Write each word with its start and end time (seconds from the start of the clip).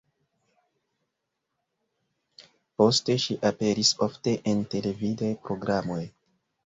Poste 2.83 3.17
ŝi 3.25 3.37
aperis 3.51 3.95
ofte 4.07 4.35
en 4.53 4.67
televidaj 4.75 5.31
programoj. 5.49 6.05